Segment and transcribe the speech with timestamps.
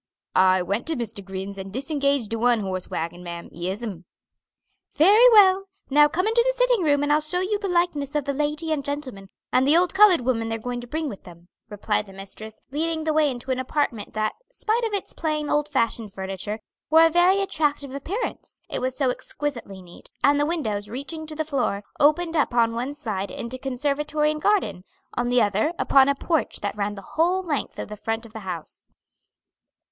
[0.33, 1.23] "I went to Mr.
[1.23, 4.05] Grinn's and disengaged de one horse wagon, ma'am; yes'm."
[4.95, 5.65] "Very well.
[5.91, 8.71] Now come into the sitting room and I'll show you the likenesses of the lady
[8.71, 12.13] and gentleman, and the old colored woman they're going to bring with them," replied the
[12.13, 16.61] mistress, leading the way into an apartment that, spite of its plain, old fashioned furniture,
[16.89, 21.35] wore a very attractive appearance, it was so exquisitely neat; and the windows, reaching to
[21.35, 24.83] the floor, opened upon one side into conservatory and garden,
[25.13, 28.33] on the other upon a porch that ran the whole length of the front of
[28.33, 28.87] the house.